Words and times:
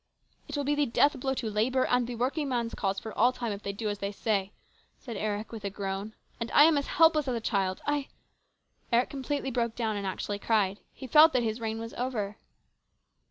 "It 0.47 0.57
will 0.57 0.63
be 0.63 0.73
the 0.73 0.87
deathblow 0.87 1.35
to 1.35 1.51
labour 1.51 1.85
and 1.85 2.07
the 2.07 2.15
working 2.15 2.49
man's 2.49 2.73
cause 2.73 2.97
for 2.97 3.15
all 3.15 3.31
time 3.31 3.51
if 3.51 3.61
they 3.61 3.71
do 3.71 3.87
as 3.87 3.99
they 3.99 4.11
say," 4.11 4.51
said 4.97 5.15
Eric 5.15 5.51
with 5.51 5.63
a 5.63 5.69
groan." 5.69 6.15
And 6.39 6.49
I 6.53 6.63
am 6.63 6.75
as 6.75 6.87
helpless 6.87 7.27
as 7.27 7.35
a 7.35 7.39
child. 7.39 7.83
I" 7.85 8.07
Eric 8.91 9.11
completely 9.11 9.51
broke 9.51 9.75
down, 9.75 9.95
and 9.95 10.07
actually 10.07 10.39
cried. 10.39 10.79
He 10.91 11.05
felt 11.05 11.33
that 11.33 11.43
his 11.43 11.59
reign 11.61 11.77
was 11.79 11.93
over. 11.93 12.37